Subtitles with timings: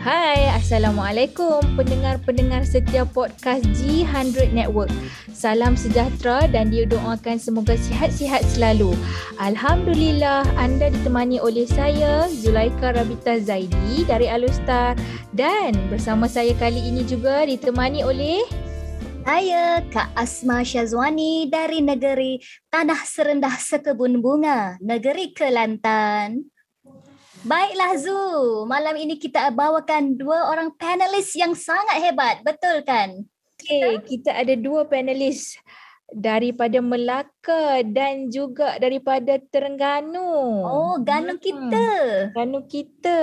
[0.00, 4.88] Hai, Assalamualaikum pendengar-pendengar setia podcast G100 Network.
[5.28, 8.96] Salam sejahtera dan didoakan semoga sihat-sihat selalu.
[9.36, 14.96] Alhamdulillah anda ditemani oleh saya Zulaika Rabita Zaidi dari Alustar
[15.36, 18.40] dan bersama saya kali ini juga ditemani oleh
[19.28, 22.40] saya Kak Asma Syazwani dari negeri
[22.72, 26.48] Tanah Serendah Sekebun Bunga, negeri Kelantan.
[27.40, 28.20] Baiklah Zu,
[28.68, 33.24] malam ini kita bawakan dua orang panelis yang sangat hebat, betul kan?
[33.56, 35.56] Okay, kita ada dua panelis
[36.12, 40.20] daripada Melaka dan juga daripada Terengganu.
[40.68, 41.40] Oh, Ganu hmm.
[41.40, 41.86] kita.
[42.36, 43.20] Ganu kita.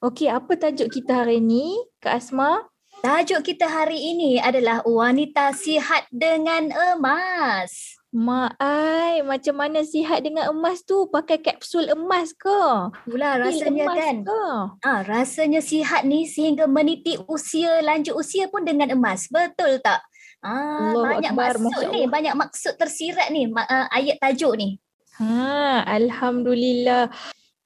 [0.00, 2.64] Okey, apa tajuk kita hari ini, Kak Asma?
[3.04, 7.97] Tajuk kita hari ini adalah wanita sihat dengan emas.
[8.08, 11.12] Mak ai, macam mana sihat dengan emas tu?
[11.12, 12.88] Pakai kapsul emas ke?
[13.04, 14.16] Pula rasanya emas kan.
[14.24, 14.44] Ke?
[14.80, 19.28] Ah, rasanya sihat ni sehingga meniti usia, lanjut usia pun dengan emas.
[19.28, 20.00] Betul tak?
[20.40, 24.80] Ah, Allah banyak Akbar, maksud ni, banyak maksud tersirat ni uh, ayat tajuk ni.
[25.20, 27.12] Ha, alhamdulillah.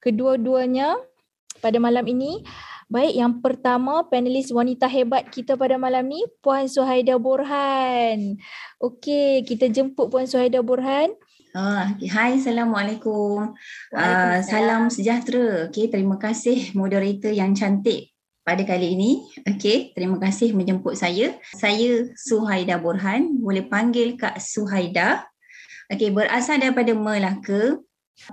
[0.02, 0.98] Kedua-duanya
[1.62, 2.42] pada malam ini
[2.92, 8.36] Baik, yang pertama panelis wanita hebat kita pada malam ni, Puan Suhaida Burhan.
[8.76, 11.16] Okey, kita jemput Puan Suhaida Burhan.
[11.56, 13.56] Uh, hai, Assalamualaikum.
[13.96, 15.72] Uh, salam sejahtera.
[15.72, 18.12] Okay, terima kasih moderator yang cantik
[18.44, 19.24] pada kali ini.
[19.40, 21.32] Okay, terima kasih menjemput saya.
[21.56, 23.40] Saya Suhaida Burhan.
[23.40, 25.24] Boleh panggil Kak Suhaida.
[25.88, 27.80] Okay, berasal daripada Melaka.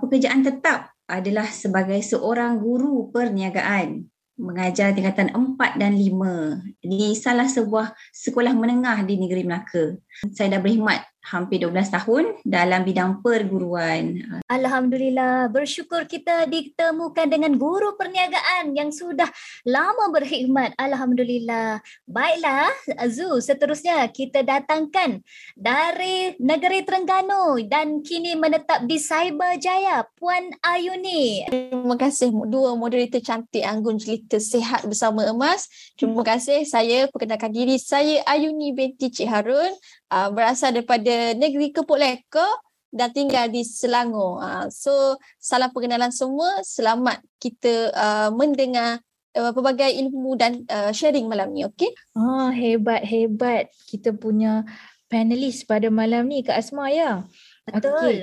[0.04, 4.04] Pekerjaan tetap adalah sebagai seorang guru perniagaan
[4.40, 10.00] mengajar tingkatan 4 dan 5 di salah sebuah sekolah menengah di negeri Melaka.
[10.32, 14.24] Saya dah berkhidmat hampir 12 tahun dalam bidang perguruan.
[14.48, 19.28] Alhamdulillah, bersyukur kita ditemukan dengan guru perniagaan yang sudah
[19.68, 20.72] lama berkhidmat.
[20.80, 21.84] Alhamdulillah.
[22.08, 25.20] Baiklah, Azu, seterusnya kita datangkan
[25.54, 31.44] dari negeri Terengganu dan kini menetap di Cyberjaya, Puan Ayuni.
[31.52, 35.68] Terima kasih dua moderator cantik Anggun Cerita Sehat Bersama Emas.
[36.00, 39.72] Terima kasih saya perkenalkan diri saya Ayuni binti Cik Harun
[40.10, 42.46] uh, berasal daripada negeri Kepuk Leka
[42.90, 44.42] dan tinggal di Selangor.
[44.42, 44.92] Uh, so
[45.38, 46.58] salam perkenalan semua.
[46.66, 48.98] Selamat kita uh, mendengar
[49.38, 51.62] uh, pelbagai ilmu dan uh, sharing malam ni.
[51.70, 51.94] Okay?
[52.18, 53.70] Oh, hebat, hebat.
[53.86, 54.66] Kita punya
[55.06, 57.22] panelis pada malam ni Kak Asma ya.
[57.66, 57.94] Betul.
[57.94, 58.18] Okay.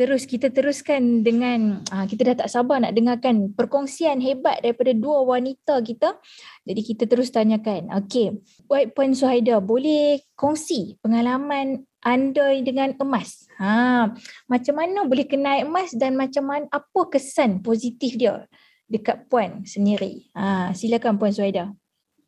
[0.00, 5.28] Terus kita teruskan dengan uh, kita dah tak sabar nak dengarkan perkongsian hebat daripada dua
[5.28, 6.16] wanita kita.
[6.64, 7.92] Jadi kita terus tanyakan.
[8.00, 13.44] Okey, White Puan Suhaida, boleh kongsi pengalaman anda dengan emas?
[13.60, 14.08] Ha,
[14.48, 18.48] macam mana boleh kenal emas dan macam mana apa kesan positif dia
[18.88, 20.28] dekat puan sendiri?
[20.34, 21.70] Ha, silakan Puan Suhaida.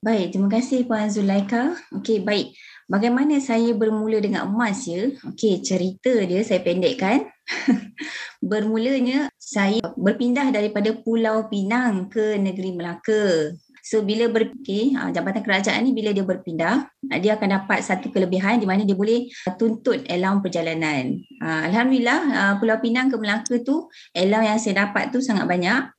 [0.03, 1.78] Baik, terima kasih Puan Zulaika.
[1.94, 2.59] Okey, baik.
[2.91, 5.06] Bagaimana saya bermula dengan emas ya?
[5.31, 7.31] Okey, cerita dia saya pendekkan.
[8.43, 13.54] Bermulanya saya berpindah daripada Pulau Pinang ke negeri Melaka.
[13.82, 16.87] So bila ber okay, ha, jabatan kerajaan ni bila dia berpindah,
[17.19, 19.26] dia akan dapat satu kelebihan di mana dia boleh
[19.59, 21.19] tuntut allowance perjalanan.
[21.43, 22.21] Ha, Alhamdulillah
[22.62, 25.91] Pulau Pinang ke Melaka tu allowance yang saya dapat tu sangat banyak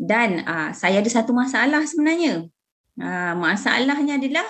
[0.00, 0.42] dan
[0.72, 2.48] saya ada satu masalah sebenarnya.
[3.36, 4.48] Masalahnya adalah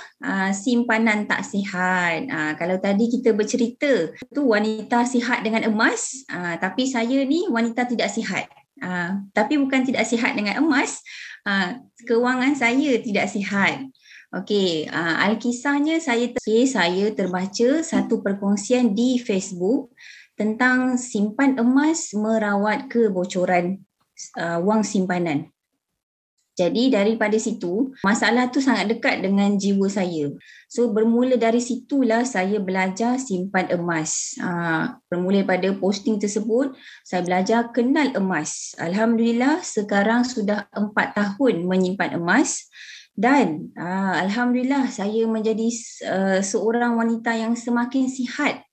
[0.55, 2.31] simpanan tak sihat.
[2.55, 6.23] Kalau tadi kita bercerita tu wanita sihat dengan emas,
[6.63, 8.47] tapi saya ni wanita tidak sihat.
[8.77, 11.01] Uh, tapi bukan tidak sihat dengan emas,
[11.49, 13.89] uh, kewangan saya tidak sihat.
[14.35, 19.97] Okey, uh, alkisahnya saya ter- okay, saya terbaca satu perkongsian di Facebook
[20.37, 23.81] tentang simpan emas merawat kebocoran
[24.37, 25.49] uh, wang simpanan.
[26.57, 30.33] Jadi daripada situ, masalah tu sangat dekat dengan jiwa saya.
[30.73, 34.41] So bermula dari situlah saya belajar simpan emas.
[34.41, 36.73] Ha, bermula pada posting tersebut,
[37.05, 38.73] saya belajar kenal emas.
[38.81, 42.73] Alhamdulillah sekarang sudah empat tahun menyimpan emas.
[43.17, 45.69] Dan uh, Alhamdulillah saya menjadi
[46.09, 48.65] uh, seorang wanita yang semakin sihat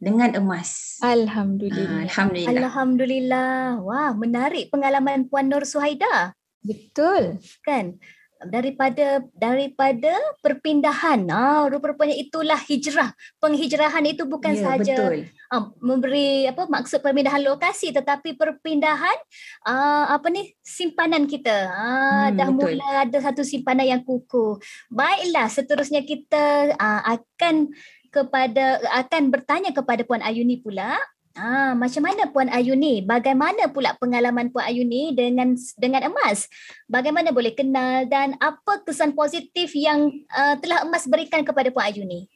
[0.00, 1.00] dengan emas.
[1.00, 2.00] Alhamdulillah.
[2.00, 2.60] Uh, Alhamdulillah.
[2.60, 3.56] Alhamdulillah.
[3.84, 6.36] Wah, menarik pengalaman Puan Nur Suhaida.
[6.62, 7.42] Betul.
[7.66, 7.98] Kan?
[8.42, 11.30] Daripada daripada perpindahan.
[11.30, 13.14] Ah, rupa-rupanya itulah hijrah.
[13.38, 14.94] Penghijrahan itu bukan ya, sahaja
[15.54, 19.14] uh, memberi apa maksud perpindahan lokasi tetapi perpindahan
[19.62, 21.70] uh, apa ni simpanan kita.
[21.70, 22.74] Ah, hmm, dah betul.
[22.74, 24.58] mula ada satu simpanan yang kukuh.
[24.90, 27.70] Baiklah, seterusnya kita uh, akan
[28.10, 30.98] kepada akan bertanya kepada Puan Ayuni pula
[31.32, 33.00] Ah, macam mana Puan Ayuni?
[33.00, 36.44] Bagaimana pula pengalaman Puan Ayuni dengan dengan emas?
[36.84, 42.28] Bagaimana boleh kenal dan apa kesan positif yang uh, telah emas berikan kepada Puan Ayuni?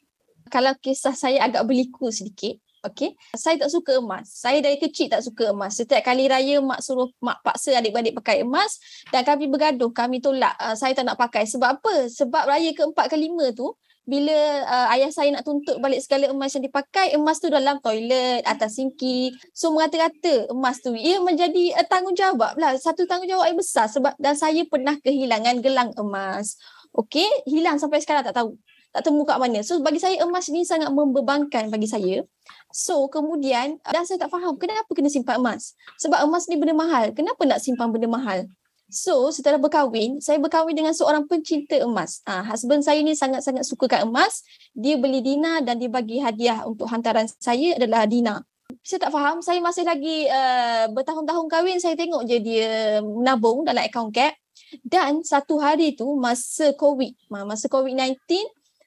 [0.49, 2.57] Kalau kisah saya agak berliku sedikit,
[2.87, 3.19] Okay.
[3.35, 4.31] Saya tak suka emas.
[4.31, 5.75] Saya dari kecil tak suka emas.
[5.75, 8.79] Setiap kali raya mak suruh mak paksa adik-adik pakai emas
[9.11, 9.91] dan kami bergaduh.
[9.91, 10.55] Kami tolak.
[10.55, 11.51] Uh, saya tak nak pakai.
[11.51, 12.07] Sebab apa?
[12.07, 13.75] Sebab raya keempat kelima tu
[14.07, 18.47] bila uh, ayah saya nak tuntut balik segala emas yang dipakai, emas tu dalam toilet,
[18.47, 19.35] atas sinki.
[19.51, 22.79] So merata-rata emas tu ia menjadi uh, tanggungjawab lah.
[22.79, 26.55] Satu tanggungjawab yang besar sebab dan saya pernah kehilangan gelang emas.
[26.95, 28.55] Okay, hilang sampai sekarang tak tahu.
[28.95, 29.61] Tak temu kat mana.
[29.61, 32.23] So bagi saya emas ni sangat membebankan bagi saya.
[32.71, 35.75] So kemudian dah saya tak faham kenapa kena simpan emas.
[35.99, 37.11] Sebab emas ni benda mahal.
[37.11, 38.47] Kenapa nak simpan benda mahal?
[38.87, 42.23] So setelah berkahwin, saya berkahwin dengan seorang pencinta emas.
[42.23, 44.47] Ah, husband saya ni sangat-sangat suka kat emas.
[44.79, 48.47] Dia beli Dina dan dia bagi hadiah untuk hantaran saya adalah Dina.
[48.87, 53.83] Saya tak faham, saya masih lagi uh, bertahun-tahun kahwin, saya tengok je dia menabung dalam
[53.83, 54.35] account cap.
[54.83, 58.15] Dan satu hari tu masa COVID, masa COVID-19,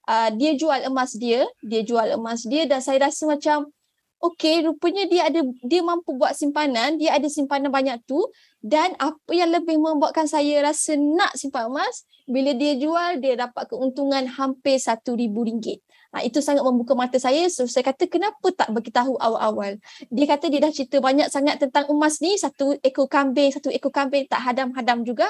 [0.08, 3.72] uh, dia jual emas dia, dia jual emas dia dan saya rasa macam
[4.20, 8.20] okey rupanya dia ada dia mampu buat simpanan dia ada simpanan banyak tu
[8.60, 13.66] dan apa yang lebih membuatkan saya rasa nak simpan emas bila dia jual dia dapat
[13.74, 15.82] keuntungan hampir satu ribu ringgit.
[16.10, 17.50] Ha, itu sangat membuka mata saya.
[17.50, 19.82] So saya kata kenapa tak beritahu awal-awal.
[20.10, 22.38] Dia kata dia dah cerita banyak sangat tentang emas ni.
[22.38, 25.30] Satu ekor kambing, satu ekor kambing tak hadam-hadam juga.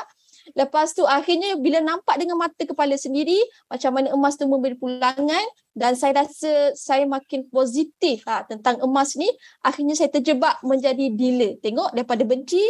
[0.56, 3.38] Lepas tu akhirnya bila nampak dengan mata kepala sendiri
[3.68, 9.16] macam mana emas tu memberi pulangan dan saya rasa saya makin positif ha, tentang emas
[9.16, 9.28] ni
[9.66, 11.58] akhirnya saya terjebak menjadi dealer.
[11.62, 12.62] Tengok daripada benci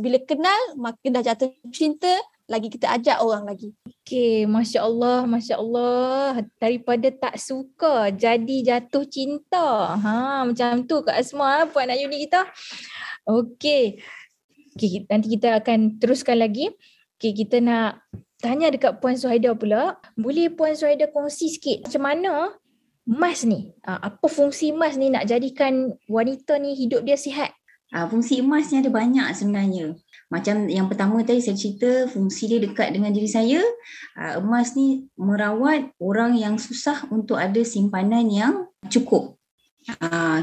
[0.00, 2.08] bila kenal makin dah jatuh cinta
[2.44, 3.72] lagi kita ajak orang lagi.
[4.04, 6.44] Okay, Masya Allah, Masya Allah.
[6.60, 9.96] Daripada tak suka jadi jatuh cinta.
[9.96, 12.44] Ha, macam tu Kak Asma, Puan Ayuni kita.
[13.24, 13.96] Okay.
[14.76, 16.68] okay, nanti kita akan teruskan lagi.
[17.24, 18.04] Okay, kita nak
[18.36, 19.96] tanya dekat Puan Suhaida pula.
[20.12, 22.52] Boleh Puan Suhaida kongsi sikit macam mana
[23.08, 23.72] emas ni?
[23.80, 27.56] Ah, apa fungsi emas ni nak jadikan wanita ni hidup dia sihat?
[27.96, 29.96] Uh, fungsi emas ni ada banyak sebenarnya.
[30.28, 33.64] Macam yang pertama tadi saya cerita fungsi dia dekat dengan diri saya.
[34.36, 39.40] Emas ni merawat orang yang susah untuk ada simpanan yang cukup.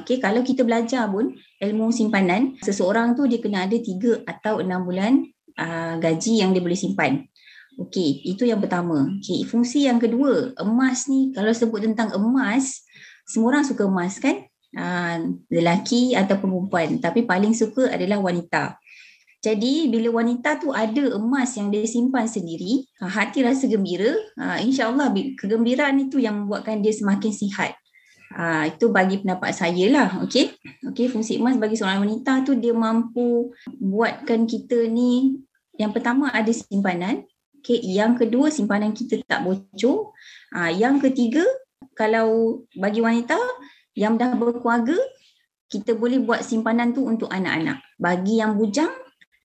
[0.01, 4.81] Okay, kalau kita belajar pun ilmu simpanan, seseorang tu dia kena ada tiga atau enam
[4.81, 5.29] bulan
[5.61, 7.21] uh, gaji yang dia boleh simpan.
[7.79, 9.07] Okey, itu yang pertama.
[9.21, 12.83] Okey, fungsi yang kedua, emas ni kalau sebut tentang emas,
[13.23, 14.43] semua orang suka emas kan?
[14.71, 18.79] Uh, lelaki atau perempuan, tapi paling suka adalah wanita.
[19.41, 24.11] Jadi bila wanita tu ada emas yang dia simpan sendiri, uh, hati rasa gembira,
[24.61, 27.73] insya-Allah kegembiraan itu yang membuatkan dia semakin sihat.
[28.31, 30.09] Uh, itu bagi pendapat saya lah.
[30.23, 30.55] Okay.
[30.87, 35.35] okay, fungsi emas bagi seorang wanita tu dia mampu buatkan kita ni
[35.81, 37.25] yang pertama ada simpanan.
[37.61, 40.13] Okay, yang kedua simpanan kita tak bocor.
[40.53, 41.45] Uh, yang ketiga
[41.97, 43.37] kalau bagi wanita
[43.97, 44.97] yang dah berkeluarga
[45.71, 47.79] kita boleh buat simpanan tu untuk anak-anak.
[47.95, 48.91] Bagi yang bujang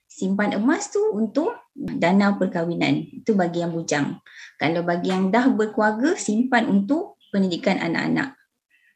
[0.05, 3.23] simpan emas tu untuk dana perkahwinan.
[3.23, 4.19] Itu bagi yang bujang.
[4.59, 8.35] Kalau bagi yang dah berkeluarga simpan untuk pendidikan anak-anak.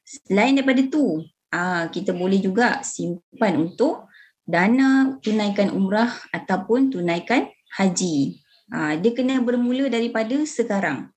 [0.04, 1.24] Selain daripada tu,
[1.56, 4.11] ah kita boleh juga simpan untuk
[4.48, 8.42] dana tunaikan umrah ataupun tunaikan haji.
[8.72, 11.12] Ah dia kena bermula daripada sekarang.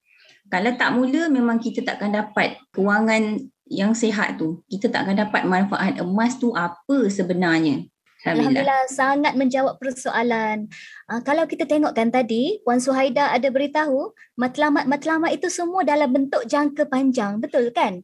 [0.53, 4.61] Kalau tak mula memang kita tak akan dapat kewangan yang sihat tu.
[4.69, 7.89] Kita tak akan dapat manfaat emas tu apa sebenarnya.
[8.25, 10.73] Alhamdulillah sangat menjawab persoalan.
[11.13, 16.89] Uh, kalau kita tengokkan tadi, Puan Suhaida ada beritahu matlamat-matlamat itu semua dalam bentuk jangka
[16.89, 17.37] panjang.
[17.37, 18.01] Betul kan?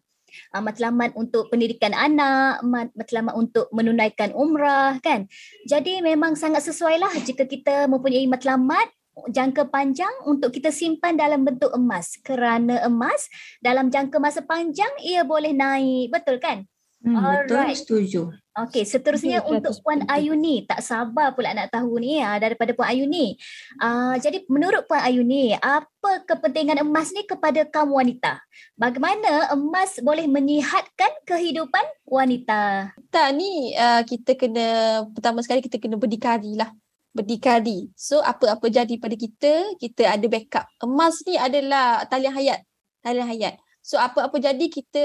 [0.55, 2.63] Uh, matlamat untuk pendidikan anak,
[2.97, 5.27] matlamat untuk menunaikan umrah kan.
[5.67, 8.89] Jadi memang sangat sesuai lah jika kita mempunyai matlamat
[9.29, 12.17] jangka panjang untuk kita simpan dalam bentuk emas.
[12.23, 13.29] Kerana emas
[13.61, 16.15] dalam jangka masa panjang ia boleh naik.
[16.15, 16.65] Betul kan
[17.00, 18.23] Hmm, betul, setuju.
[18.50, 22.92] Okey, seterusnya betul, untuk Puan Ayuni, tak sabar pula nak tahu ni uh, daripada Puan
[22.92, 23.40] Ayuni.
[23.80, 28.37] Uh, jadi menurut Puan Ayuni, apa kepentingan emas ni kepada kaum wanita?
[28.76, 32.92] Bagaimana emas boleh menyihatkan kehidupan wanita?
[33.09, 34.66] Tak ni uh, kita kena
[35.09, 36.69] pertama sekali kita kena berdikari lah.
[37.16, 37.88] Berdikari.
[37.97, 40.69] So apa-apa jadi pada kita, kita ada backup.
[40.85, 42.61] Emas ni adalah talian hayat.
[43.00, 43.57] Talian hayat.
[43.81, 45.05] So apa-apa jadi kita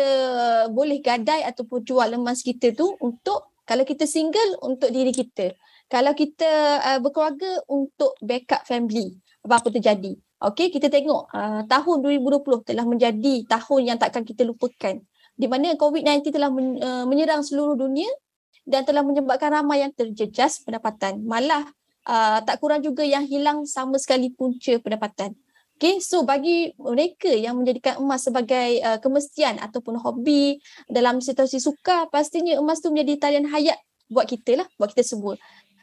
[0.69, 5.57] boleh gadai ataupun jual emas kita tu untuk kalau kita single untuk diri kita.
[5.89, 9.17] Kalau kita uh, berkeluarga untuk backup family.
[9.45, 10.17] Apa-apa terjadi.
[10.41, 15.01] Okay, kita tengok uh, tahun 2020 telah menjadi tahun yang takkan kita lupakan.
[15.35, 18.09] Di mana COVID-19 telah men, uh, menyerang seluruh dunia
[18.65, 21.21] dan telah menyebabkan ramai yang terjejas pendapatan.
[21.25, 21.69] Malah
[22.09, 25.37] uh, tak kurang juga yang hilang sama sekali punca pendapatan.
[25.75, 30.55] Okay, so bagi mereka yang menjadikan emas sebagai uh, kemestian ataupun hobi
[30.87, 33.75] dalam situasi suka, pastinya emas tu menjadi talian hayat
[34.07, 35.35] buat kita lah, buat kita semua.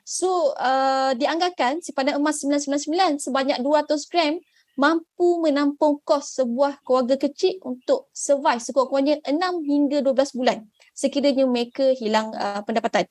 [0.08, 4.40] So, uh, dianggarkan simpanan emas 999 sebanyak 200 gram
[4.80, 9.36] mampu menampung kos sebuah keluarga kecil untuk survive sekurang-kurangnya 6
[9.68, 10.64] hingga 12 bulan
[10.96, 13.04] sekiranya mereka hilang uh, pendapatan.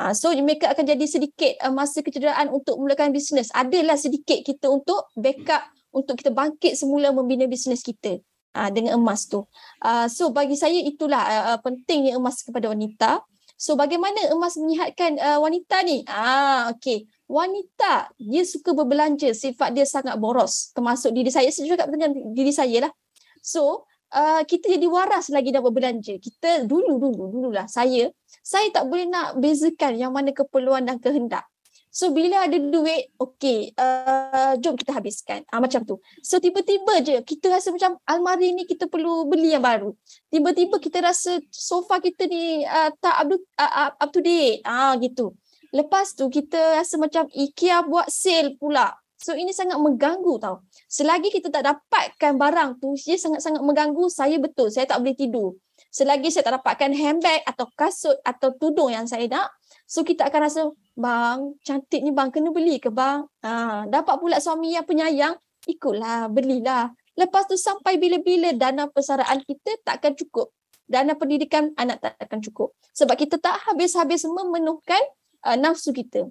[0.00, 3.52] Uh, so mereka akan jadi sedikit uh, masa kecederaan untuk mulakan bisnes.
[3.52, 8.18] Adalah sedikit kita untuk backup untuk kita bangkit semula membina bisnes kita
[8.56, 9.44] uh, dengan emas tu.
[9.84, 13.20] Uh, so bagi saya itulah uh, pentingnya emas kepada wanita.
[13.60, 16.02] So bagaimana emas menyihatkan uh, wanita ni?
[16.10, 17.06] Ah okey.
[17.30, 20.74] Wanita dia suka berbelanja, sifat dia sangat boros.
[20.74, 22.92] Termasuk diri saya, saya juga dengan diri saya lah.
[23.38, 26.18] So uh, kita jadi waras lagi dalam berbelanja.
[26.18, 28.10] Kita dulu dulu dululah saya
[28.42, 31.46] saya tak boleh nak bezakan yang mana keperluan dan kehendak.
[31.92, 35.44] So bila ada duit, okay, uh, jom kita habiskan.
[35.52, 36.00] Ah, macam tu.
[36.24, 39.92] So tiba-tiba je kita rasa macam almari ni kita perlu beli yang baru.
[40.32, 44.64] Tiba-tiba kita rasa sofa kita ni uh, tak up to, uh, up to date.
[44.64, 45.36] Ah, gitu.
[45.68, 48.96] Lepas tu kita rasa macam IKEA buat sale pula.
[49.20, 50.64] So ini sangat mengganggu tau.
[50.88, 54.08] Selagi kita tak dapatkan barang tu, dia sangat-sangat mengganggu.
[54.08, 55.60] Saya betul, saya tak boleh tidur.
[55.92, 59.52] Selagi saya tak dapatkan handbag atau kasut atau tudung yang saya nak,
[59.84, 60.60] so kita akan rasa
[60.92, 63.24] bang, cantik ni bang, kena beli ke bang?
[63.44, 65.34] Ha, dapat pula suami yang penyayang,
[65.64, 66.92] ikutlah, belilah.
[67.12, 70.52] Lepas tu sampai bila-bila dana persaraan kita takkan cukup.
[70.88, 72.76] Dana pendidikan anak tak akan cukup.
[72.92, 75.00] Sebab kita tak habis-habis memenuhkan
[75.44, 76.28] uh, nafsu kita.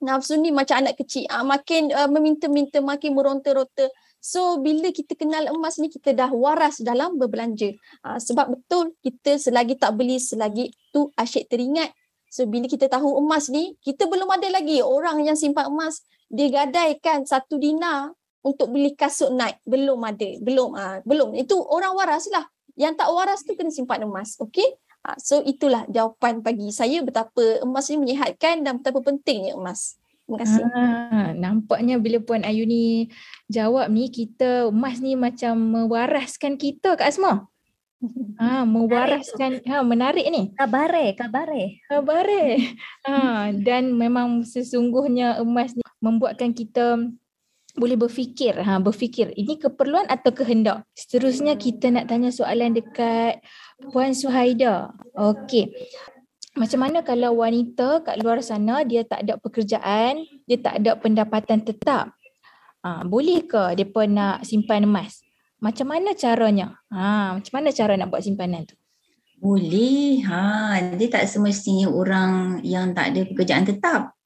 [0.00, 1.28] Nafsu ni macam anak kecil.
[1.28, 3.88] Uh, makin uh, meminta-minta, makin meronta-ronta.
[4.20, 7.72] So bila kita kenal emas ni, kita dah waras dalam berbelanja.
[8.04, 11.92] Uh, sebab betul kita selagi tak beli, selagi tu asyik teringat
[12.30, 16.46] So bila kita tahu emas ni, kita belum ada lagi orang yang simpan emas, dia
[16.46, 18.14] gadaikan satu dinar
[18.46, 19.58] untuk beli kasut naik.
[19.66, 20.30] Belum ada.
[20.38, 20.72] Belum.
[20.72, 21.34] Uh, belum.
[21.34, 22.46] Itu orang waras lah.
[22.78, 24.38] Yang tak waras tu kena simpan emas.
[24.38, 24.78] Okay?
[25.02, 29.98] Uh, so itulah jawapan bagi saya betapa emas ni menyihatkan dan betapa pentingnya emas.
[30.30, 30.62] Terima kasih.
[30.62, 33.10] Ha, nampaknya bila Puan Ayu ni
[33.50, 37.50] jawab ni, kita emas ni macam mewaraskan kita Kak Asma.
[38.40, 40.56] Ah, mewaraskan ha menarik ni.
[40.56, 41.84] Kabare, kabare.
[41.84, 42.56] Kabare.
[43.04, 47.12] Ha dan memang sesungguhnya emas ni membuatkan kita
[47.76, 50.82] boleh berfikir, ha berfikir ini keperluan atau kehendak.
[50.96, 53.44] Seterusnya kita nak tanya soalan dekat
[53.92, 54.96] Puan Suhaida.
[55.14, 55.70] Okey.
[56.58, 61.62] Macam mana kalau wanita kat luar sana dia tak ada pekerjaan, dia tak ada pendapatan
[61.62, 62.10] tetap?
[62.82, 65.20] Ha, boleh ke depa nak simpan emas?
[65.60, 66.80] Macam mana caranya?
[66.88, 68.76] Ha, macam mana cara nak buat simpanan tu?
[69.40, 70.24] Boleh.
[70.24, 74.16] Ha, dia tak semestinya orang yang tak ada pekerjaan tetap.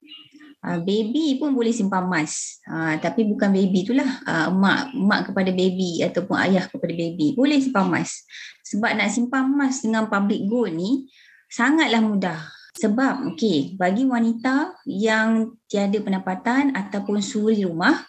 [0.65, 2.63] Ha, baby pun boleh simpan emas.
[2.65, 4.07] Ha, tapi bukan baby itulah.
[4.25, 7.35] Ha, mak, mak kepada baby ataupun ayah kepada baby.
[7.35, 8.23] Boleh simpan emas.
[8.65, 11.05] Sebab nak simpan emas dengan public gold ni
[11.51, 12.39] sangatlah mudah.
[12.75, 18.03] Sebab okay, bagi wanita yang tiada pendapatan ataupun suri rumah,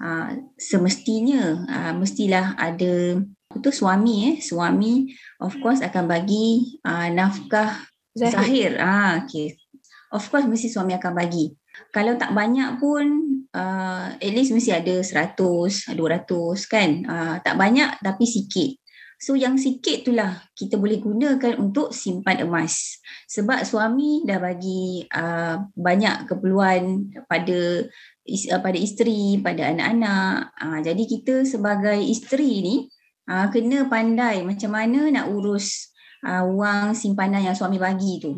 [0.00, 3.18] uh, semestinya uh, mestilah ada
[3.54, 4.36] itu suami eh.
[4.42, 8.70] Suami of course akan bagi uh, nafkah zahir, zahir.
[8.82, 9.54] Ah, okay.
[10.14, 11.54] of course mesti suami akan bagi.
[11.90, 13.06] Kalau tak banyak pun
[13.50, 15.94] uh, at least mesti ada 100 200
[16.70, 16.90] kan?
[17.06, 18.83] Uh, tak banyak tapi sikit
[19.24, 23.00] So yang sikit itulah kita boleh gunakan untuk simpan emas.
[23.24, 30.52] Sebab suami dah bagi uh, banyak keperluan pada uh, pada isteri, pada anak-anak.
[30.60, 32.76] Uh, jadi kita sebagai isteri ni
[33.32, 35.88] uh, kena pandai macam mana nak urus
[36.28, 38.36] uh, wang simpanan yang suami bagi tu.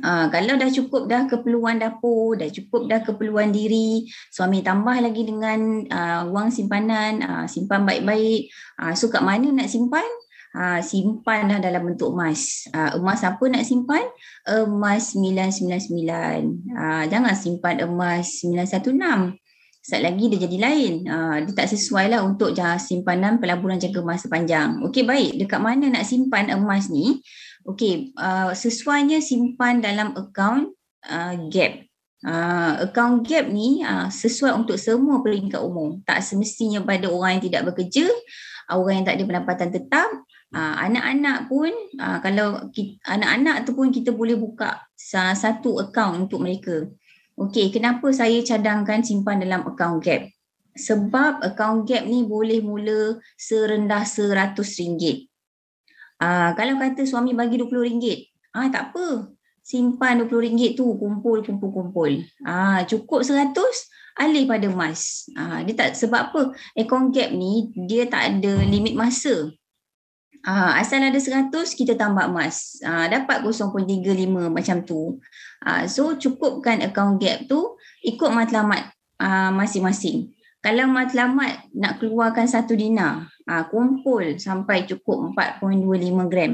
[0.00, 5.28] Uh, kalau dah cukup dah keperluan dapur, dah cukup dah keperluan diri, suami tambah lagi
[5.28, 8.48] dengan uh, wang simpanan, uh, simpan baik-baik.
[8.80, 10.08] Uh, so kat mana nak simpan?
[10.56, 12.68] uh, simpan dah dalam bentuk emas.
[12.72, 14.04] Uh, emas apa nak simpan?
[14.44, 16.72] Emas 999.
[16.72, 19.40] Uh, jangan simpan emas 916.
[19.82, 20.94] Saat lagi dia jadi lain.
[21.10, 24.78] Uh, dia tak sesuai lah untuk simpanan pelaburan jaga masa panjang.
[24.86, 27.18] Okey baik, dekat mana nak simpan emas ni?
[27.62, 30.74] Okey, uh, sesuainya simpan dalam akaun
[31.06, 31.86] uh, gap.
[32.22, 36.02] Uh, account gap ni uh, sesuai untuk semua peringkat umum.
[36.02, 38.06] Tak semestinya pada orang yang tidak bekerja,
[38.70, 40.08] orang yang tak ada pendapatan tetap,
[40.54, 46.42] uh, anak-anak pun uh, kalau kita, anak-anak tu pun kita boleh buka satu account untuk
[46.42, 46.86] mereka.
[47.38, 50.26] Okey, kenapa saya cadangkan simpan dalam account gap?
[50.74, 55.31] Sebab account gap ni boleh mula serendah RM100.
[56.22, 59.34] Uh, kalau kata suami bagi RM20, ah tak apa.
[59.62, 62.12] simpan RM20 tu kumpul kumpul kumpul.
[62.42, 63.54] Ah cukup 100
[64.18, 65.30] alih pada emas.
[65.38, 66.42] Ah dia tak sebab apa?
[66.78, 69.50] Account gap ni dia tak ada limit masa.
[70.42, 72.82] Ah asal ada 100 kita tambah emas.
[72.82, 75.22] Ah dapat 0.35 macam tu.
[75.62, 78.90] Ah so cukupkan account gap tu ikut matlamat
[79.22, 80.34] ah, masing-masing.
[80.62, 86.52] Kalau matlamat nak keluarkan satu dinar, ah kumpul sampai cukup 4.25 gram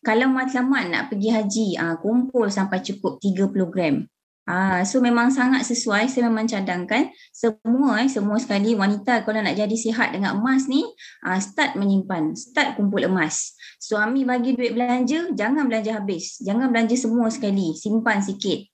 [0.00, 4.08] kalau matlamat nak pergi haji, uh, kumpul sampai cukup 30 gram.
[4.48, 9.54] Uh, so memang sangat sesuai, saya memang cadangkan semua eh, semua sekali wanita kalau nak
[9.54, 10.82] jadi sihat dengan emas ni,
[11.28, 13.52] uh, start menyimpan, start kumpul emas.
[13.76, 16.40] Suami bagi duit belanja, jangan belanja habis.
[16.40, 18.72] Jangan belanja semua sekali, simpan sikit.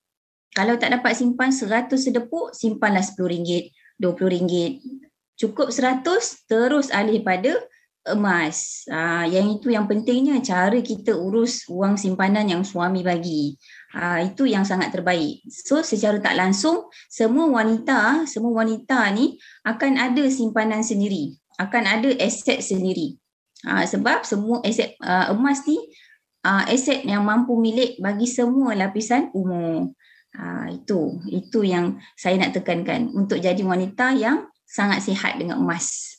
[0.55, 4.53] Kalau tak dapat simpan 100 sedepuk, simpanlah RM10, RM20.
[5.37, 6.03] Cukup 100,
[6.49, 7.61] terus alih pada
[8.09, 8.87] emas.
[8.87, 13.59] Uh, yang itu yang pentingnya cara kita urus wang simpanan yang suami bagi.
[13.93, 15.43] Uh, itu yang sangat terbaik.
[15.51, 22.11] So secara tak langsung semua wanita, semua wanita ni akan ada simpanan sendiri, akan ada
[22.23, 23.19] aset sendiri.
[23.67, 25.77] Uh, sebab semua aset uh, emas ni
[26.47, 29.91] uh, aset yang mampu milik bagi semua lapisan umur.
[30.37, 36.17] Uh, itu itu yang saya nak tekankan untuk jadi wanita yang sangat sihat dengan emas.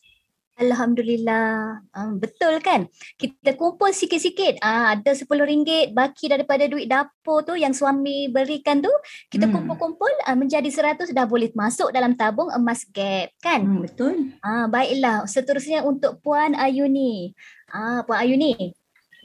[0.58, 1.86] Alhamdulillah.
[1.94, 2.89] Um, betul kan?
[3.13, 4.58] Kita kumpul sikit-sikit.
[4.66, 8.89] Ah, ada RM10 baki daripada duit dapur tu yang suami berikan tu.
[9.30, 9.54] Kita hmm.
[9.54, 13.62] kumpul-kumpul uh, menjadi RM100 dah boleh masuk dalam tabung emas gap kan?
[13.62, 14.34] Hmm, betul.
[14.42, 15.30] Ah, baiklah.
[15.30, 17.38] Seterusnya untuk Puan Ayuni.
[17.70, 18.74] Ah, Puan Ayuni.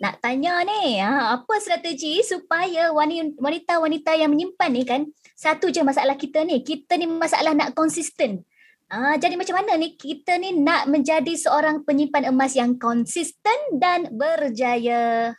[0.04, 6.20] Nak tanya ni, ah, apa strategi supaya wanita-wanita yang menyimpan ni kan, satu je masalah
[6.20, 6.60] kita ni.
[6.60, 8.44] Kita ni masalah nak konsisten.
[8.92, 14.12] Ah, jadi macam mana ni kita ni nak menjadi seorang penyimpan emas yang konsisten dan
[14.12, 15.32] berjaya?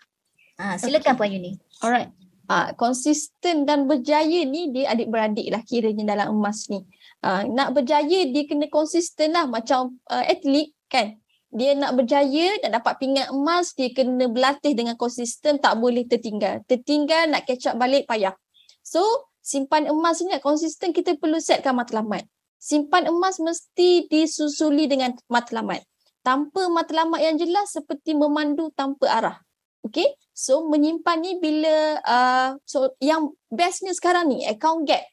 [0.57, 1.17] Ah, silakan okay.
[1.21, 1.61] Puan Yuni.
[1.85, 2.09] Alright.
[2.49, 6.81] Ah, konsisten dan berjaya ni dia adik-beradik lah kiranya dalam emas ni.
[7.21, 11.21] Ah, nak berjaya dia kena konsisten lah macam uh, atlet kan.
[11.53, 16.65] Dia nak berjaya dan dapat pingat emas dia kena berlatih dengan konsisten tak boleh tertinggal.
[16.65, 18.33] Tertinggal nak catch up balik payah.
[18.81, 22.25] So simpan emas ni nak konsisten kita perlu setkan matlamat
[22.63, 25.83] simpan emas mesti disusuli dengan matlamat.
[26.23, 29.37] Tanpa matlamat yang jelas seperti memandu tanpa arah.
[29.83, 35.03] Okay, so menyimpan ni bila uh, so yang bestnya sekarang ni account gap.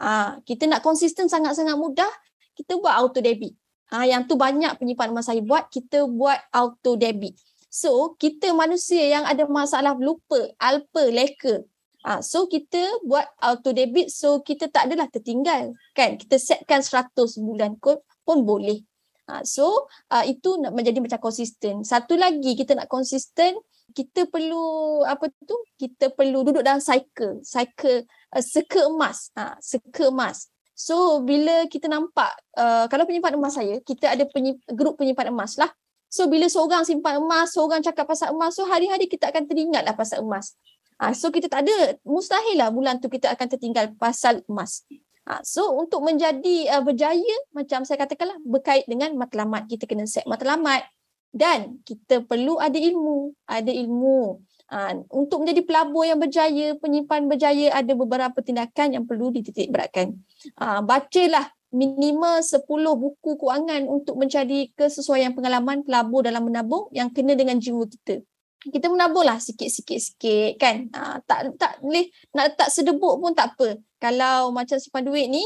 [0.00, 2.08] Uh, kita nak konsisten sangat-sangat mudah,
[2.56, 3.52] kita buat auto debit.
[3.92, 7.36] Uh, yang tu banyak penyimpan emas saya buat, kita buat auto debit.
[7.68, 11.60] So, kita manusia yang ada masalah lupa, alpa, leka,
[12.06, 16.14] Ah, so kita buat auto debit so kita tak adalah tertinggal kan.
[16.14, 18.78] Kita setkan 100 bulan pun, pun boleh.
[19.26, 21.82] Ah, so uh, itu nak menjadi macam konsisten.
[21.82, 23.58] Satu lagi kita nak konsisten
[23.90, 25.56] kita perlu apa tu?
[25.74, 29.34] Kita perlu duduk dalam cycle, cycle uh, seka emas.
[29.34, 30.46] Ha, seka emas.
[30.76, 35.58] So bila kita nampak uh, kalau penyimpan emas saya, kita ada penyimp- grup penyimpan emas
[35.58, 35.72] lah.
[36.06, 40.22] So bila seorang simpan emas, seorang cakap pasal emas, so hari-hari kita akan teringatlah pasal
[40.22, 40.54] emas.
[40.96, 44.88] Ha, so kita tak ada, mustahil lah bulan tu kita akan tertinggal pasal emas.
[45.28, 49.68] Ha, so untuk menjadi uh, berjaya, macam saya katakanlah, berkait dengan matlamat.
[49.68, 50.88] Kita kena set matlamat.
[51.36, 53.36] Dan kita perlu ada ilmu.
[53.44, 54.40] Ada ilmu.
[54.72, 60.16] Ha, untuk menjadi pelabur yang berjaya, penyimpan berjaya, ada beberapa tindakan yang perlu dititik beratkan.
[60.56, 62.64] Ha, bacalah minimal 10
[62.96, 68.24] buku kewangan untuk mencari kesesuaian pengalaman pelabur dalam menabung yang kena dengan jiwa kita
[68.66, 70.90] kita menaburlah sikit-sikit-sikit kan.
[70.96, 73.78] Ha, tak tak boleh nak letak sedebuk pun tak apa.
[74.00, 75.44] Kalau macam simpan duit ni,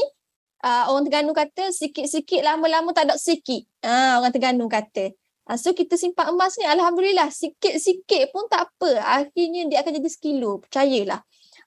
[0.65, 3.67] uh, orang Terengganu kata sikit-sikit lama-lama tak ada sikit.
[3.85, 5.13] Ha, orang Terengganu kata.
[5.49, 9.21] Ha, so kita simpan emas ni Alhamdulillah sikit-sikit pun tak apa.
[9.21, 10.61] Akhirnya dia akan jadi sekilo.
[10.63, 11.21] Percayalah.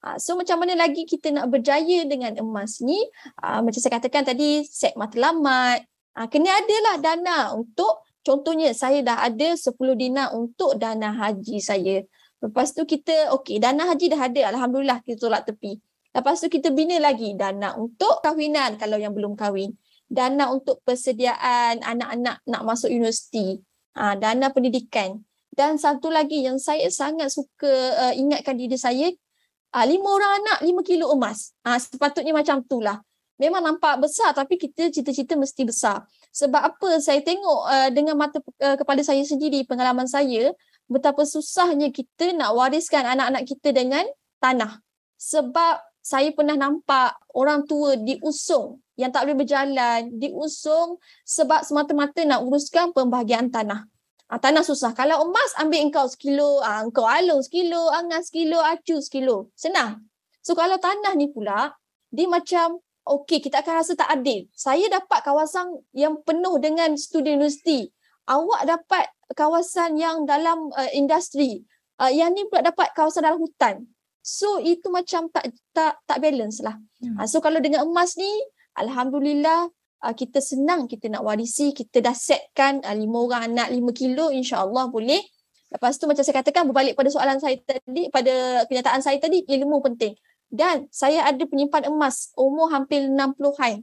[0.04, 2.98] Ha, so macam mana lagi kita nak berjaya dengan emas ni.
[3.40, 5.85] Macam saya katakan tadi set matlamat.
[6.14, 12.00] Ha, kena adalah dana untuk Contohnya saya dah ada 10 dinar untuk dana haji saya.
[12.40, 14.42] Lepas tu kita, okey dana haji dah ada.
[14.56, 15.76] Alhamdulillah kita tolak tepi.
[16.16, 19.76] Lepas tu kita bina lagi dana untuk kahwinan kalau yang belum kahwin.
[20.08, 23.60] Dana untuk persediaan anak-anak nak masuk universiti.
[23.92, 25.20] Ha, dana pendidikan.
[25.52, 29.06] Dan satu lagi yang saya sangat suka uh, ingatkan diri saya,
[29.70, 31.54] uh, lima orang anak, lima kilo emas.
[31.62, 32.98] Ha, sepatutnya macam tu lah
[33.38, 36.07] memang nampak besar tapi kita cita-cita mesti besar.
[36.35, 40.55] Sebab apa saya tengok uh, dengan mata uh, kepala saya sendiri pengalaman saya
[40.90, 44.05] betapa susahnya kita nak wariskan anak-anak kita dengan
[44.38, 44.79] tanah.
[45.16, 52.44] Sebab saya pernah nampak orang tua diusung yang tak boleh berjalan, diusung sebab semata-mata nak
[52.44, 53.88] uruskan pembahagian tanah.
[54.29, 54.92] Ah, tanah susah.
[54.97, 59.49] Kalau emas ambil engkau sekilo, ah, engkau alung sekilo, angas sekilo, acu sekilo.
[59.57, 60.05] Senang.
[60.44, 61.73] So kalau tanah ni pula,
[62.12, 64.49] dia macam okey kita akan rasa tak adil.
[64.57, 67.93] Saya dapat kawasan yang penuh dengan student universiti.
[68.25, 69.05] Awak dapat
[69.37, 71.64] kawasan yang dalam uh, industri.
[72.01, 73.85] Uh, yang ni pula dapat kawasan dalam hutan.
[74.25, 76.81] So itu macam tak tak tak balance lah.
[77.05, 77.21] Hmm.
[77.21, 78.33] Uh, so kalau dengan emas ni,
[78.81, 79.69] alhamdulillah
[80.01, 84.33] uh, kita senang kita nak warisi, kita dah setkan uh, lima orang anak lima kilo
[84.33, 85.21] insya-Allah boleh.
[85.69, 89.83] Lepas tu macam saya katakan berbalik pada soalan saya tadi, pada kenyataan saya tadi, ilmu
[89.83, 90.14] penting.
[90.55, 93.83] Dan saya ada penyimpan emas umur hampir 60-an.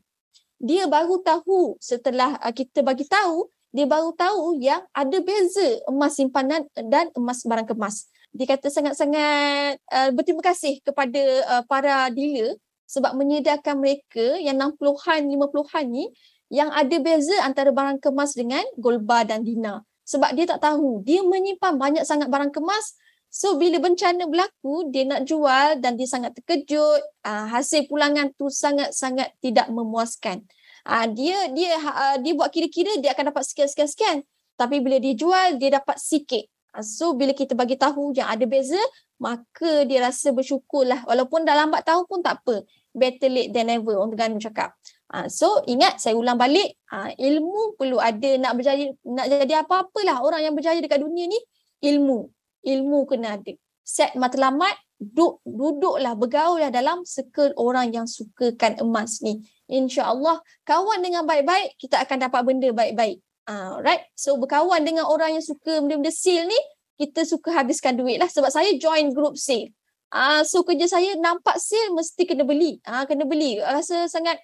[0.64, 6.16] Dia baru tahu setelah uh, kita bagi tahu, dia baru tahu yang ada beza emas
[6.16, 12.56] simpanan dan emas barang kemas dia kata sangat-sangat uh, berterima kasih kepada uh, para dealer
[12.88, 16.08] sebab menyedarkan mereka yang 60-an, 50-an ni
[16.52, 19.84] yang ada beza antara barang kemas dengan gold bar dan dinar.
[20.04, 21.00] Sebab dia tak tahu.
[21.08, 23.00] Dia menyimpan banyak sangat barang kemas.
[23.32, 27.00] So bila bencana berlaku, dia nak jual dan dia sangat terkejut.
[27.24, 30.44] Uh, hasil pulangan tu sangat-sangat tidak memuaskan.
[30.84, 34.28] Uh, dia dia uh, dia buat kira-kira dia akan dapat sekian-sekian-sekian.
[34.60, 36.44] Tapi bila dia jual, dia dapat sikit.
[36.72, 38.80] Ah, so bila kita bagi tahu yang ada beza,
[39.20, 41.04] maka dia rasa bersyukurlah.
[41.08, 42.64] Walaupun dah lambat tahu pun tak apa.
[42.92, 44.76] Better late than never orang Terengganu cakap.
[45.12, 50.24] Uh, so ingat saya ulang balik, uh, ilmu perlu ada nak berjaya nak jadi apa-apalah
[50.24, 51.40] orang yang berjaya dekat dunia ni,
[51.84, 52.32] ilmu.
[52.62, 53.54] Ilmu kena ada.
[53.82, 59.42] Set matlamat, duduk, duduklah, bergaullah dalam circle orang yang sukakan emas ni.
[59.66, 63.18] InsyaAllah kawan dengan baik-baik, kita akan dapat benda baik-baik.
[63.50, 64.06] Uh, right.
[64.14, 66.60] So berkawan dengan orang yang suka benda-benda sale ni,
[67.02, 68.30] kita suka habiskan duit lah.
[68.30, 69.74] Sebab saya join group sale.
[70.12, 72.78] Uh, so kerja saya nampak sale mesti kena beli.
[72.86, 73.58] Uh, kena beli.
[73.58, 74.38] Rasa sangat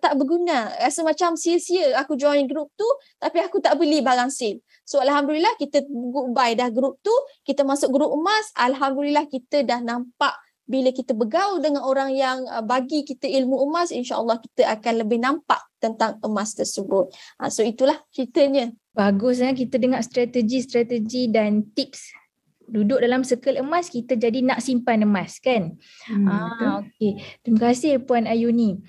[0.00, 0.72] tak berguna.
[0.80, 2.86] Rasa macam sia-sia aku join group tu
[3.20, 4.62] tapi aku tak beli barang sale.
[4.84, 5.84] So Alhamdulillah kita
[6.30, 7.14] buy dah group tu.
[7.46, 8.50] Kita masuk group emas.
[8.58, 13.92] Alhamdulillah kita dah nampak bila kita bergaul dengan orang yang uh, bagi kita ilmu emas,
[13.92, 17.12] insyaAllah kita akan lebih nampak tentang emas tersebut.
[17.36, 18.72] Uh, so itulah ceritanya.
[18.96, 22.24] Bagus ya kita dengar strategi-strategi dan tips
[22.64, 25.76] duduk dalam circle emas kita jadi nak simpan emas kan.
[26.08, 27.20] Hmm, ah okey.
[27.44, 28.80] Terima kasih puan Ayuni.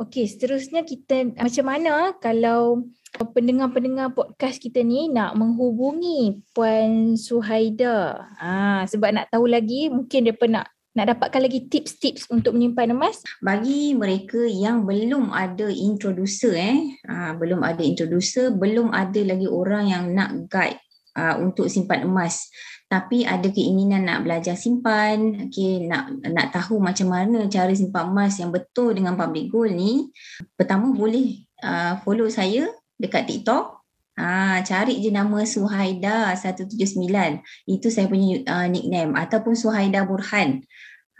[0.00, 2.88] Okey, seterusnya kita macam mana kalau
[3.36, 8.24] pendengar-pendengar podcast kita ni nak menghubungi puan Suhaida.
[8.40, 13.20] Ah sebab nak tahu lagi mungkin depa nak nak dapatkan lagi tips-tips untuk menyimpan emas?
[13.44, 19.84] Bagi mereka yang belum ada introducer eh, ah, belum ada introducer, belum ada lagi orang
[19.84, 20.80] yang nak guide
[21.12, 22.48] ah, untuk simpan emas.
[22.90, 28.34] Tapi ada keinginan nak belajar simpan, okay, nak nak tahu macam mana cara simpan emas
[28.42, 30.10] yang betul dengan public gold ni.
[30.58, 32.66] Pertama boleh ah, follow saya
[32.98, 33.80] dekat TikTok
[34.20, 37.40] Ah, cari je nama Suhaida 179.
[37.64, 40.60] Itu saya punya uh, nickname ataupun Suhaida Burhan.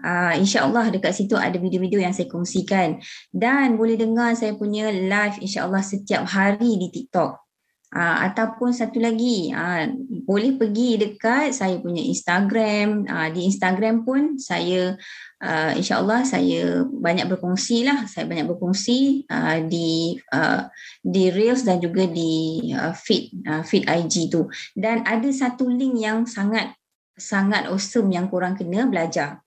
[0.00, 3.00] Uh, InsyaAllah dekat situ ada video-video yang saya kongsikan.
[3.32, 7.49] Dan boleh dengar saya punya live insyaAllah setiap hari di TikTok.
[7.90, 9.90] Uh, ataupun satu lagi, uh,
[10.22, 13.02] boleh pergi dekat saya punya Instagram.
[13.02, 14.94] Uh, di Instagram pun saya
[15.42, 18.06] uh, insyaAllah saya banyak berkongsi lah.
[18.06, 20.70] Saya banyak berkongsi uh, di uh,
[21.02, 24.46] di Reels dan juga di uh, feed, uh, feed IG tu.
[24.78, 26.78] Dan ada satu link yang sangat
[27.18, 29.42] sangat awesome yang korang kena belajar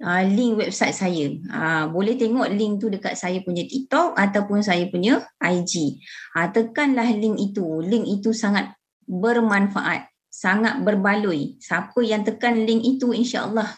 [0.00, 1.30] uh, link website saya.
[1.48, 6.00] Uh, boleh tengok link tu dekat saya punya TikTok ataupun saya punya IG.
[6.34, 7.84] Uh, tekanlah link itu.
[7.84, 8.72] Link itu sangat
[9.04, 11.60] bermanfaat, sangat berbaloi.
[11.60, 13.68] Siapa yang tekan link itu insya-Allah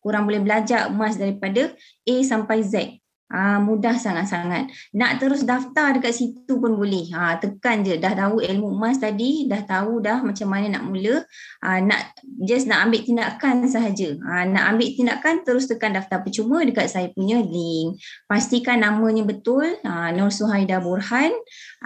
[0.00, 1.76] kurang boleh belajar emas daripada
[2.08, 2.99] A sampai Z.
[3.30, 4.74] Ah mudah sangat-sangat.
[4.90, 7.14] Nak terus daftar dekat situ pun boleh.
[7.14, 11.22] Ha tekan je dah tahu ilmu emas tadi, dah tahu dah macam mana nak mula.
[11.62, 14.18] Ha, nak just nak ambil tindakan sahaja.
[14.18, 18.02] Ha nak ambil tindakan terus tekan daftar percuma dekat saya punya link.
[18.26, 19.78] Pastikan namanya betul.
[19.86, 21.30] Ha Nur Suhaida Burhan.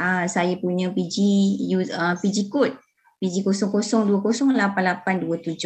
[0.00, 1.16] Ha saya punya PG
[1.92, 2.72] uh, PG code
[3.24, 5.64] PG00208827.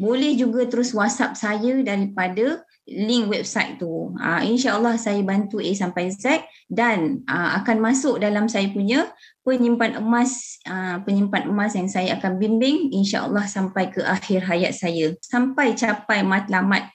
[0.00, 4.16] Boleh juga terus WhatsApp saya daripada link website tu.
[4.16, 6.40] Uh, InsyaAllah saya bantu A sampai Z
[6.72, 9.12] dan uh, akan masuk dalam saya punya
[9.44, 15.12] penyimpan emas uh, penyimpan emas yang saya akan bimbing insyaAllah sampai ke akhir hayat saya.
[15.20, 16.88] Sampai capai matlamat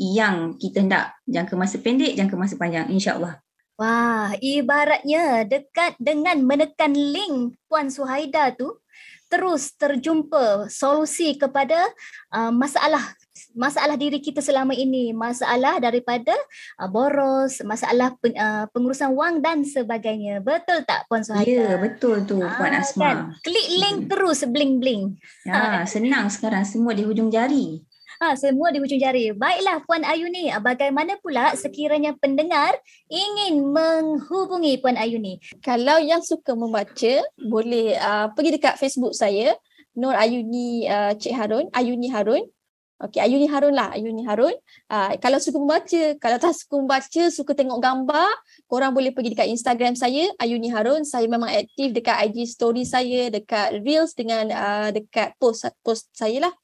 [0.00, 3.36] yang kita hendak jangka masa pendek, jangka masa panjang insyaAllah.
[3.80, 8.76] Wah, ibaratnya dekat dengan menekan link Puan Suhaida tu,
[9.32, 11.88] terus terjumpa solusi kepada
[12.28, 13.00] uh, masalah
[13.54, 16.34] masalah diri kita selama ini, masalah daripada
[16.78, 20.42] uh, boros, masalah pen, uh, pengurusan wang dan sebagainya.
[20.42, 21.48] Betul tak Puan Suhaida?
[21.48, 23.02] Ya, betul tu uh, Puan Asma.
[23.02, 23.18] Kan?
[23.42, 24.10] Klik link hmm.
[24.10, 25.18] terus bling-bling.
[25.46, 27.82] Ya, senang sekarang semua di hujung jari.
[28.20, 29.32] Ha, semua di hujung jari.
[29.32, 32.76] Baiklah Puan Ayuni, bagaimana pula sekiranya pendengar
[33.08, 35.40] ingin menghubungi Puan Ayuni?
[35.64, 39.56] Kalau yang suka membaca, boleh uh, pergi dekat Facebook saya,
[39.96, 42.44] Nur Ayuni uh, Cik Harun, Ayuni Harun.
[43.00, 44.52] Okey, Ayuni Harun lah, Ayuni Harun.
[44.84, 48.28] Uh, kalau suka membaca, kalau tak suka membaca, suka tengok gambar,
[48.68, 51.08] korang boleh pergi dekat Instagram saya, Ayuni Harun.
[51.08, 56.44] Saya memang aktif dekat IG story saya, dekat Reels dengan uh, dekat post post saya
[56.44, 56.54] lah.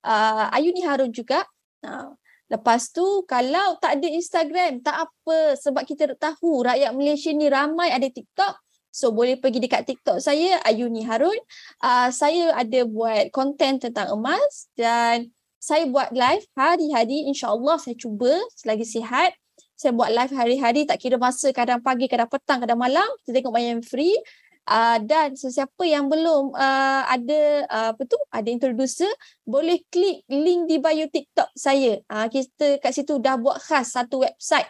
[0.00, 1.44] Uh, Ayuni Harun juga.
[1.84, 2.16] Uh,
[2.48, 5.60] lepas tu, kalau tak ada Instagram, tak apa.
[5.60, 8.64] Sebab kita tahu rakyat Malaysia ni ramai ada TikTok.
[8.88, 11.36] So boleh pergi dekat TikTok saya, Ayuni Harun.
[11.84, 15.28] Uh, saya ada buat konten tentang emas dan
[15.62, 19.30] saya buat live hari-hari insyaAllah saya cuba selagi sihat.
[19.78, 23.06] Saya buat live hari-hari tak kira masa kadang pagi, kadang petang, kadang malam.
[23.22, 24.18] Kita tengok main free.
[24.62, 29.10] Uh, dan sesiapa yang belum uh, ada uh, apa tu ada introducer
[29.42, 31.98] boleh klik link di bio TikTok saya.
[32.06, 34.66] Uh, kita kat situ dah buat khas satu website.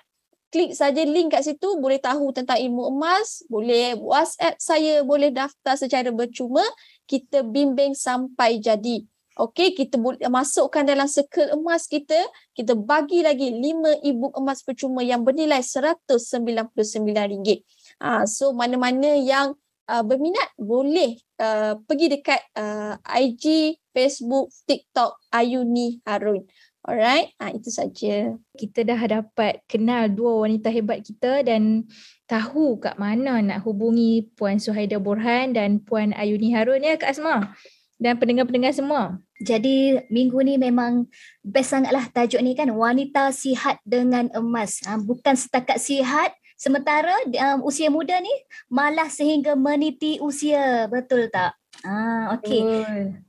[0.53, 5.77] Klik saja link kat situ boleh tahu tentang ilmu emas boleh WhatsApp saya boleh daftar
[5.77, 6.65] secara bercuma.
[7.05, 9.97] Kita bimbing sampai jadi Okey, kita
[10.29, 12.21] masukkan dalam circle emas kita,
[12.53, 17.65] kita bagi lagi lima ibu emas percuma yang bernilai RM199.
[17.97, 19.57] Ah, so mana-mana yang
[19.89, 26.45] uh, berminat boleh uh, pergi dekat uh, IG, Facebook, TikTok Ayuni Harun.
[26.85, 28.37] Alright, ah, itu saja.
[28.53, 31.89] Kita dah dapat kenal dua wanita hebat kita dan
[32.29, 37.57] tahu kat mana nak hubungi Puan Suhaida Burhan dan Puan Ayuni Harun ya Kak Asma
[38.03, 39.23] dan pendengar-pendengar semua.
[39.39, 41.07] Jadi minggu ni memang
[41.47, 44.83] best sangatlah tajuk ni kan wanita sihat dengan emas.
[44.83, 48.35] Ha, bukan setakat sihat sementara um, usia muda ni
[48.67, 50.91] malah sehingga meniti usia.
[50.91, 51.55] Betul tak?
[51.83, 52.63] Ah, okey.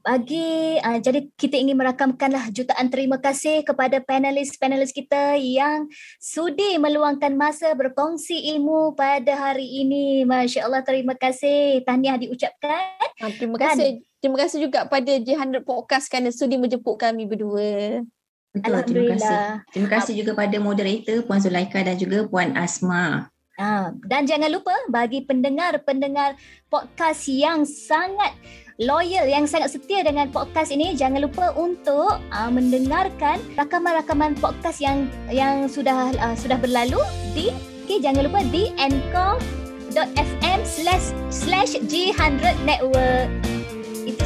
[0.05, 5.89] Bagi uh, jadi kita ingin merakamkanlah jutaan terima kasih kepada panelis-panelis kita yang
[6.21, 10.27] sudi meluangkan masa berkongsi ilmu pada hari ini.
[10.27, 11.81] Masya-Allah terima kasih.
[11.81, 12.99] Tahniah diucapkan.
[13.41, 14.12] Terima kasih.
[14.23, 18.07] Terima kasih juga pada J100 Podcast kerana sudi menjemput kami berdua.
[18.55, 19.35] Betul, terima kasih.
[19.75, 23.27] Terima kasih juga pada moderator Puan Zulaika dan juga Puan Asma.
[23.59, 26.39] Ha, dan jangan lupa bagi pendengar-pendengar
[26.71, 28.31] podcast yang sangat
[28.79, 35.05] loyal, yang sangat setia dengan podcast ini, jangan lupa untuk uh, mendengarkan rakaman-rakaman podcast yang
[35.29, 36.97] yang sudah uh, sudah berlalu
[37.35, 37.53] di
[37.85, 43.52] okay, jangan lupa di anchor.fm slash slash G100 Network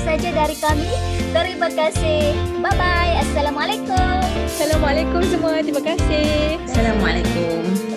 [0.07, 0.91] saja dari kami.
[1.35, 2.31] Terima kasih.
[2.63, 3.13] Bye bye.
[3.27, 4.23] Assalamualaikum.
[4.47, 5.59] Assalamualaikum semua.
[5.59, 6.55] Terima kasih.
[6.63, 7.96] Assalamualaikum.